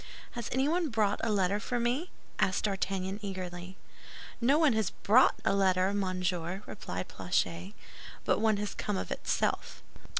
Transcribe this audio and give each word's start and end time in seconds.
"Has 0.31 0.49
anyone 0.51 0.89
brought 0.89 1.21
a 1.23 1.31
letter 1.31 1.59
for 1.59 1.79
me?" 1.79 2.09
asked 2.39 2.63
D'Artagnan, 2.63 3.19
eagerly. 3.21 3.77
"No 4.41 4.57
one 4.57 4.73
has 4.73 4.89
brought 4.89 5.35
a 5.45 5.53
letter, 5.53 5.93
monsieur," 5.93 6.63
replied 6.65 7.07
Planchet; 7.07 7.73
"but 8.25 8.39
one 8.41 8.57
has 8.57 8.73
come 8.73 8.97
of 8.97 9.11
itself." 9.11 9.83